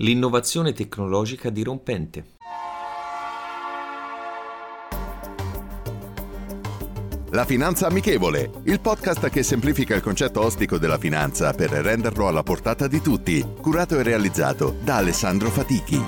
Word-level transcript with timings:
L'innovazione 0.00 0.74
tecnologica 0.74 1.48
dirompente. 1.48 2.34
La 7.30 7.46
Finanza 7.46 7.86
Amichevole, 7.86 8.50
il 8.64 8.80
podcast 8.80 9.30
che 9.30 9.42
semplifica 9.42 9.94
il 9.94 10.02
concetto 10.02 10.42
ostico 10.42 10.76
della 10.76 10.98
finanza 10.98 11.54
per 11.54 11.70
renderlo 11.70 12.28
alla 12.28 12.42
portata 12.42 12.86
di 12.88 13.00
tutti, 13.00 13.42
curato 13.58 13.98
e 13.98 14.02
realizzato 14.02 14.76
da 14.82 14.96
Alessandro 14.96 15.48
Fatichi. 15.48 15.98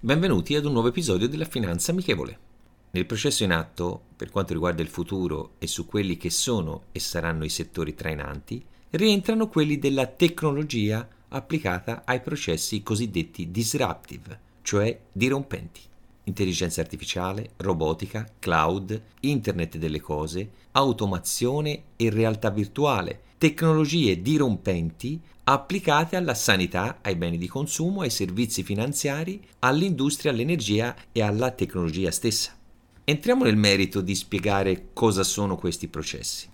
Benvenuti 0.00 0.54
ad 0.54 0.66
un 0.66 0.72
nuovo 0.72 0.88
episodio 0.88 1.28
della 1.28 1.46
Finanza 1.46 1.92
Amichevole. 1.92 2.51
Nel 2.94 3.06
processo 3.06 3.42
in 3.42 3.52
atto, 3.52 4.02
per 4.16 4.30
quanto 4.30 4.52
riguarda 4.52 4.82
il 4.82 4.88
futuro 4.88 5.52
e 5.58 5.66
su 5.66 5.86
quelli 5.86 6.18
che 6.18 6.28
sono 6.28 6.84
e 6.92 7.00
saranno 7.00 7.44
i 7.44 7.48
settori 7.48 7.94
trainanti, 7.94 8.62
rientrano 8.90 9.48
quelli 9.48 9.78
della 9.78 10.06
tecnologia 10.06 11.08
applicata 11.28 12.02
ai 12.04 12.20
processi 12.20 12.82
cosiddetti 12.82 13.50
disruptive, 13.50 14.38
cioè 14.60 14.98
dirompenti. 15.10 15.80
Intelligenza 16.24 16.82
artificiale, 16.82 17.52
robotica, 17.56 18.28
cloud, 18.38 19.02
internet 19.20 19.78
delle 19.78 20.00
cose, 20.00 20.50
automazione 20.72 21.84
e 21.96 22.10
realtà 22.10 22.50
virtuale, 22.50 23.22
tecnologie 23.38 24.20
dirompenti 24.20 25.18
applicate 25.44 26.16
alla 26.16 26.34
sanità, 26.34 26.98
ai 27.00 27.16
beni 27.16 27.38
di 27.38 27.48
consumo, 27.48 28.02
ai 28.02 28.10
servizi 28.10 28.62
finanziari, 28.62 29.42
all'industria, 29.60 30.30
all'energia 30.30 30.94
e 31.10 31.22
alla 31.22 31.50
tecnologia 31.52 32.10
stessa. 32.10 32.60
Entriamo 33.04 33.42
nel 33.42 33.56
merito 33.56 34.00
di 34.00 34.14
spiegare 34.14 34.90
cosa 34.92 35.24
sono 35.24 35.56
questi 35.56 35.88
processi. 35.88 36.48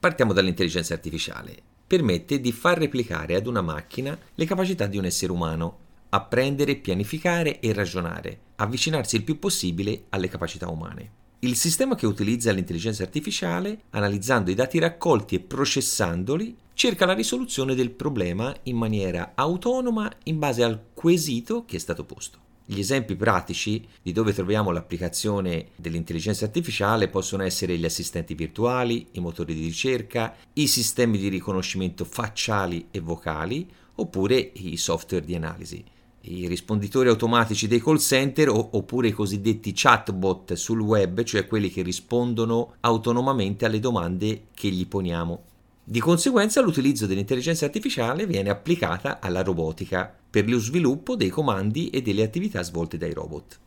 Partiamo 0.00 0.32
dall'intelligenza 0.32 0.94
artificiale. 0.94 1.60
Permette 1.86 2.40
di 2.40 2.52
far 2.52 2.78
replicare 2.78 3.34
ad 3.34 3.46
una 3.46 3.60
macchina 3.60 4.18
le 4.34 4.44
capacità 4.46 4.86
di 4.86 4.96
un 4.96 5.04
essere 5.04 5.30
umano, 5.30 5.78
apprendere, 6.08 6.76
pianificare 6.76 7.60
e 7.60 7.74
ragionare, 7.74 8.38
avvicinarsi 8.56 9.16
il 9.16 9.24
più 9.24 9.38
possibile 9.38 10.04
alle 10.08 10.28
capacità 10.28 10.70
umane. 10.70 11.10
Il 11.40 11.54
sistema 11.54 11.96
che 11.96 12.06
utilizza 12.06 12.50
l'intelligenza 12.50 13.02
artificiale, 13.02 13.82
analizzando 13.90 14.50
i 14.50 14.54
dati 14.54 14.78
raccolti 14.78 15.34
e 15.34 15.40
processandoli, 15.40 16.56
cerca 16.72 17.04
la 17.04 17.12
risoluzione 17.12 17.74
del 17.74 17.90
problema 17.90 18.56
in 18.62 18.76
maniera 18.76 19.32
autonoma 19.34 20.10
in 20.22 20.38
base 20.38 20.62
al 20.62 20.82
quesito 20.94 21.66
che 21.66 21.76
è 21.76 21.78
stato 21.78 22.04
posto. 22.04 22.38
Gli 22.66 22.78
esempi 22.78 23.14
pratici 23.14 23.86
di 24.00 24.12
dove 24.12 24.32
troviamo 24.32 24.70
l'applicazione 24.70 25.68
dell'intelligenza 25.76 26.46
artificiale 26.46 27.08
possono 27.08 27.42
essere 27.42 27.76
gli 27.76 27.84
assistenti 27.84 28.34
virtuali, 28.34 29.08
i 29.12 29.20
motori 29.20 29.54
di 29.54 29.64
ricerca, 29.64 30.34
i 30.54 30.66
sistemi 30.66 31.18
di 31.18 31.28
riconoscimento 31.28 32.06
facciali 32.06 32.86
e 32.90 33.00
vocali 33.00 33.68
oppure 33.96 34.52
i 34.54 34.76
software 34.78 35.24
di 35.24 35.34
analisi 35.34 35.84
i 36.26 36.46
risponditori 36.48 37.08
automatici 37.08 37.66
dei 37.66 37.82
call 37.82 37.98
center 37.98 38.48
oppure 38.48 39.08
i 39.08 39.12
cosiddetti 39.12 39.72
chatbot 39.74 40.54
sul 40.54 40.80
web, 40.80 41.22
cioè 41.22 41.46
quelli 41.46 41.70
che 41.70 41.82
rispondono 41.82 42.76
autonomamente 42.80 43.66
alle 43.66 43.78
domande 43.78 44.46
che 44.54 44.68
gli 44.68 44.86
poniamo. 44.86 45.42
Di 45.86 46.00
conseguenza 46.00 46.62
l'utilizzo 46.62 47.04
dell'intelligenza 47.04 47.66
artificiale 47.66 48.26
viene 48.26 48.48
applicata 48.48 49.20
alla 49.20 49.42
robotica 49.42 50.16
per 50.30 50.48
lo 50.48 50.58
sviluppo 50.58 51.14
dei 51.14 51.28
comandi 51.28 51.90
e 51.90 52.00
delle 52.00 52.22
attività 52.22 52.62
svolte 52.62 52.96
dai 52.96 53.12
robot. 53.12 53.60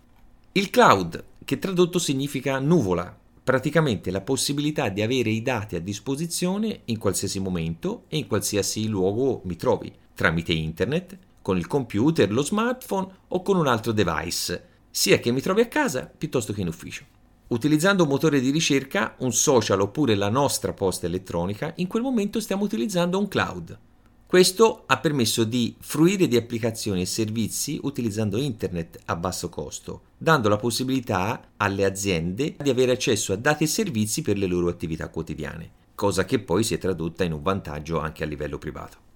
Il 0.54 0.72
cloud, 0.72 1.24
che 1.46 1.60
tradotto 1.60 2.00
significa 2.00 2.58
nuvola, 2.58 3.16
praticamente 3.44 4.10
la 4.10 4.22
possibilità 4.22 4.90
di 4.90 5.04
avere 5.04 5.30
i 5.30 5.44
dati 5.44 5.76
a 5.76 5.80
disposizione 5.80 6.82
in 6.86 6.98
qualsiasi 6.98 7.40
momento 7.40 8.06
e 8.08 8.18
in 8.18 8.26
qualsiasi 8.26 8.88
luogo 8.88 9.42
mi 9.44 9.56
trovi, 9.56 9.94
tramite 10.16 10.54
internet, 10.54 11.16
con 11.44 11.56
il 11.56 11.68
computer, 11.68 12.32
lo 12.32 12.42
smartphone 12.42 13.10
o 13.28 13.44
con 13.44 13.58
un 13.58 13.68
altro 13.68 13.92
device, 13.92 14.66
sia 14.90 15.20
che 15.20 15.32
mi 15.32 15.40
trovi 15.40 15.62
a 15.62 15.68
casa 15.68 16.12
piuttosto 16.18 16.52
che 16.52 16.62
in 16.62 16.68
ufficio. 16.68 17.17
Utilizzando 17.50 18.04
un 18.04 18.10
motore 18.10 18.42
di 18.42 18.50
ricerca, 18.50 19.16
un 19.20 19.32
social 19.32 19.80
oppure 19.80 20.16
la 20.16 20.28
nostra 20.28 20.74
posta 20.74 21.06
elettronica, 21.06 21.72
in 21.78 21.88
quel 21.88 22.02
momento 22.04 22.42
stiamo 22.42 22.66
utilizzando 22.66 23.18
un 23.18 23.30
cloud. 23.30 23.80
Questo 24.28 24.84
ha 24.86 24.98
permesso 24.98 25.46
di 25.46 25.74
fruire 25.80 26.28
di 26.28 26.36
applicazioni 26.36 27.02
e 27.02 27.06
servizi 27.06 27.80
utilizzando 27.84 28.36
internet 28.36 29.00
a 29.06 29.16
basso 29.16 29.48
costo, 29.48 30.02
dando 30.18 30.50
la 30.50 30.58
possibilità 30.58 31.52
alle 31.56 31.86
aziende 31.86 32.58
di 32.62 32.70
avere 32.70 32.92
accesso 32.92 33.32
a 33.32 33.38
dati 33.38 33.64
e 33.64 33.68
servizi 33.68 34.22
per 34.22 34.38
le 34.38 34.46
loro 34.46 34.68
attività 34.68 35.08
quotidiane, 35.08 35.72
cosa 35.96 36.26
che 36.26 36.40
poi 36.40 36.66
si 36.66 36.74
è 36.74 36.78
tradotta 36.78 37.24
in 37.24 37.32
un 37.32 37.42
vantaggio 37.42 38.02
anche 38.02 38.24
a 38.24 38.28
livello 38.28 38.58
privato. 38.58 39.07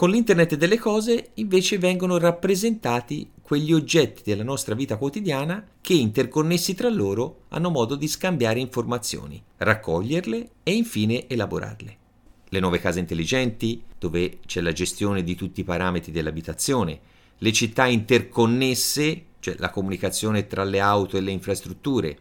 Con 0.00 0.08
l'internet 0.08 0.54
delle 0.54 0.78
cose 0.78 1.32
invece 1.34 1.76
vengono 1.76 2.16
rappresentati 2.16 3.32
quegli 3.42 3.70
oggetti 3.70 4.22
della 4.24 4.42
nostra 4.42 4.74
vita 4.74 4.96
quotidiana 4.96 5.62
che 5.78 5.92
interconnessi 5.92 6.72
tra 6.72 6.88
loro 6.88 7.40
hanno 7.48 7.68
modo 7.68 7.96
di 7.96 8.08
scambiare 8.08 8.60
informazioni, 8.60 9.42
raccoglierle 9.58 10.48
e 10.62 10.72
infine 10.72 11.28
elaborarle. 11.28 11.96
Le 12.48 12.60
nuove 12.60 12.78
case 12.78 12.98
intelligenti, 12.98 13.82
dove 13.98 14.38
c'è 14.46 14.62
la 14.62 14.72
gestione 14.72 15.22
di 15.22 15.34
tutti 15.34 15.60
i 15.60 15.64
parametri 15.64 16.10
dell'abitazione, 16.12 16.98
le 17.36 17.52
città 17.52 17.84
interconnesse, 17.84 19.24
cioè 19.40 19.56
la 19.58 19.68
comunicazione 19.68 20.46
tra 20.46 20.64
le 20.64 20.80
auto 20.80 21.18
e 21.18 21.20
le 21.20 21.30
infrastrutture, 21.30 22.18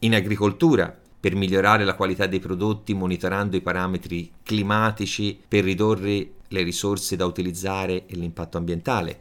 in 0.00 0.14
agricoltura, 0.14 1.00
per 1.22 1.36
migliorare 1.36 1.84
la 1.84 1.94
qualità 1.94 2.26
dei 2.26 2.40
prodotti 2.40 2.94
monitorando 2.94 3.54
i 3.54 3.60
parametri 3.60 4.28
climatici 4.42 5.38
per 5.46 5.62
ridurre 5.62 6.32
le 6.48 6.62
risorse 6.64 7.14
da 7.14 7.24
utilizzare 7.26 8.06
e 8.06 8.16
l'impatto 8.16 8.58
ambientale. 8.58 9.20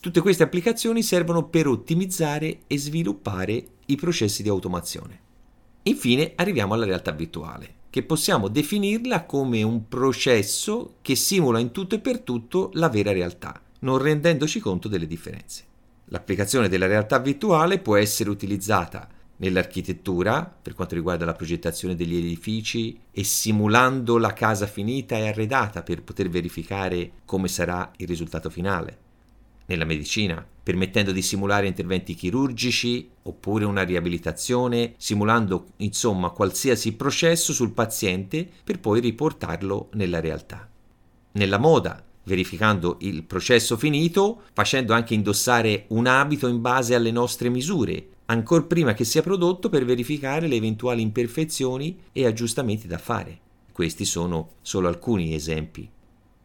Tutte 0.00 0.20
queste 0.20 0.42
applicazioni 0.42 1.04
servono 1.04 1.44
per 1.44 1.68
ottimizzare 1.68 2.62
e 2.66 2.76
sviluppare 2.78 3.64
i 3.86 3.94
processi 3.94 4.42
di 4.42 4.48
automazione. 4.48 5.20
Infine 5.84 6.32
arriviamo 6.34 6.74
alla 6.74 6.84
realtà 6.84 7.12
virtuale, 7.12 7.74
che 7.90 8.02
possiamo 8.02 8.48
definirla 8.48 9.24
come 9.24 9.62
un 9.62 9.86
processo 9.86 10.96
che 11.00 11.14
simula 11.14 11.60
in 11.60 11.70
tutto 11.70 11.94
e 11.94 12.00
per 12.00 12.22
tutto 12.22 12.70
la 12.72 12.88
vera 12.88 13.12
realtà, 13.12 13.62
non 13.82 13.98
rendendoci 13.98 14.58
conto 14.58 14.88
delle 14.88 15.06
differenze. 15.06 15.62
L'applicazione 16.06 16.68
della 16.68 16.86
realtà 16.86 17.20
virtuale 17.20 17.78
può 17.78 17.94
essere 17.94 18.30
utilizzata 18.30 19.14
nell'architettura 19.38 20.44
per 20.44 20.74
quanto 20.74 20.94
riguarda 20.94 21.24
la 21.24 21.34
progettazione 21.34 21.94
degli 21.94 22.16
edifici 22.16 22.98
e 23.10 23.24
simulando 23.24 24.18
la 24.18 24.32
casa 24.32 24.66
finita 24.66 25.16
e 25.16 25.28
arredata 25.28 25.82
per 25.82 26.02
poter 26.02 26.28
verificare 26.28 27.12
come 27.24 27.48
sarà 27.48 27.90
il 27.96 28.06
risultato 28.06 28.50
finale. 28.50 29.04
Nella 29.66 29.84
medicina, 29.84 30.46
permettendo 30.62 31.12
di 31.12 31.22
simulare 31.22 31.66
interventi 31.66 32.14
chirurgici 32.14 33.10
oppure 33.22 33.64
una 33.64 33.82
riabilitazione, 33.82 34.94
simulando 34.96 35.68
insomma 35.78 36.30
qualsiasi 36.30 36.94
processo 36.94 37.52
sul 37.52 37.72
paziente 37.72 38.48
per 38.62 38.78
poi 38.78 39.00
riportarlo 39.00 39.88
nella 39.94 40.20
realtà. 40.20 40.68
Nella 41.32 41.58
moda, 41.58 42.02
verificando 42.24 42.96
il 43.00 43.24
processo 43.24 43.76
finito, 43.76 44.42
facendo 44.52 44.94
anche 44.94 45.14
indossare 45.14 45.86
un 45.88 46.06
abito 46.06 46.46
in 46.46 46.60
base 46.60 46.94
alle 46.94 47.10
nostre 47.10 47.48
misure, 47.48 48.08
ancor 48.26 48.66
prima 48.66 48.94
che 48.94 49.04
sia 49.04 49.22
prodotto 49.22 49.68
per 49.68 49.84
verificare 49.84 50.46
le 50.46 50.56
eventuali 50.56 51.02
imperfezioni 51.02 51.98
e 52.12 52.26
aggiustamenti 52.26 52.86
da 52.86 52.98
fare. 52.98 53.40
Questi 53.72 54.04
sono 54.04 54.52
solo 54.62 54.88
alcuni 54.88 55.34
esempi. 55.34 55.88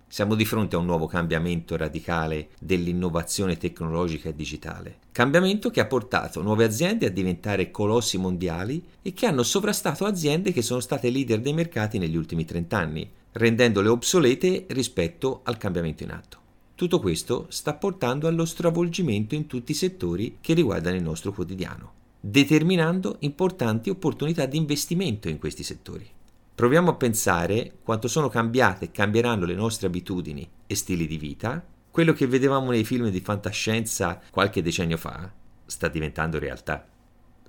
Siamo 0.08 0.36
di 0.36 0.44
fronte 0.44 0.76
a 0.76 0.80
un 0.80 0.86
nuovo 0.86 1.08
cambiamento 1.08 1.78
radicale 1.78 2.50
dell'innovazione 2.60 3.58
tecnologica 3.58 4.28
e 4.28 4.36
digitale. 4.36 4.98
Cambiamento 5.14 5.70
che 5.70 5.80
ha 5.80 5.86
portato 5.86 6.42
nuove 6.42 6.66
aziende 6.66 7.06
a 7.06 7.10
diventare 7.10 7.72
colossi 7.72 8.18
mondiali 8.18 8.84
e 9.02 9.14
che 9.14 9.26
hanno 9.26 9.44
sovrastato 9.44 10.04
aziende 10.04 10.52
che 10.52 10.62
sono 10.62 10.82
state 10.82 11.10
leader 11.10 11.40
dei 11.40 11.54
mercati 11.54 11.98
negli 11.98 12.18
ultimi 12.18 12.44
30 12.44 12.78
anni, 12.78 13.10
rendendole 13.32 13.88
obsolete 13.88 14.66
rispetto 14.72 15.40
al 15.44 15.58
cambiamento 15.58 16.04
in 16.04 16.12
atto. 16.12 16.41
Tutto 16.82 17.00
questo 17.00 17.46
sta 17.50 17.76
portando 17.76 18.28
allo 18.28 18.44
stravolgimento 18.44 19.36
in 19.36 19.46
tutti 19.46 19.72
i 19.72 19.76
settori 19.76 20.38
che 20.42 20.56
riguardano 20.56 20.96
il 20.96 21.04
nostro 21.04 21.32
quotidiano, 21.32 21.94
determinando 22.20 23.18
importanti 23.20 23.92
opportunità 23.92 24.48
di 24.48 24.58
investimento 24.58 25.30
in 25.30 25.38
questi 25.38 25.62
settori. 25.62 26.10
Proviamo 26.56 26.90
a 26.90 26.96
pensare 26.96 27.76
quanto 27.84 28.08
sono 28.08 28.30
cambiate 28.30 28.86
e 28.86 28.92
cambieranno 28.92 29.46
le 29.46 29.54
nostre 29.54 29.86
abitudini 29.86 30.50
e 30.66 30.74
stili 30.74 31.06
di 31.06 31.20
vita. 31.20 31.64
Quello 31.92 32.14
che 32.14 32.26
vedevamo 32.26 32.72
nei 32.72 32.84
film 32.84 33.10
di 33.10 33.20
fantascienza 33.20 34.20
qualche 34.32 34.64
decennio 34.64 34.98
fa 34.98 35.32
sta 35.64 35.88
diventando 35.88 36.40
realtà. 36.40 36.84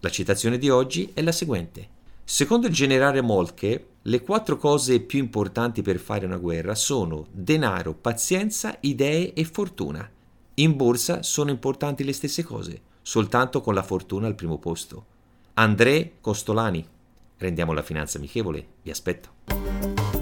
La 0.01 0.11
citazione 0.11 0.59
di 0.59 0.69
oggi 0.69 1.11
è 1.15 1.23
la 1.23 1.33
seguente. 1.33 1.89
Secondo 2.25 2.67
il 2.67 2.73
generale 2.73 3.21
Moltke, 3.21 3.87
le 4.03 4.23
quattro 4.23 4.57
cose 4.57 5.01
più 5.01 5.19
importanti 5.19 5.83
per 5.83 5.99
fare 5.99 6.27
una 6.27 6.39
guerra 6.39 6.75
sono 6.75 7.27
denaro, 7.31 7.95
pazienza, 7.95 8.77
idee 8.81 9.33
e 9.33 9.45
fortuna. 9.45 10.09
In 10.55 10.77
borsa 10.77 11.23
sono 11.23 11.51
importanti 11.51 12.05
le 12.05 12.13
stesse 12.13 12.43
cose, 12.43 12.81
soltanto 13.03 13.61
con 13.61 13.75
la 13.75 13.83
fortuna 13.83 14.27
al 14.27 14.35
primo 14.35 14.59
posto. 14.59 15.07
André 15.55 16.15
Costolani. 16.21 16.87
Rendiamo 17.37 17.73
la 17.73 17.83
finanza 17.83 18.19
amichevole, 18.19 18.67
vi 18.83 18.91
aspetto. 18.91 20.22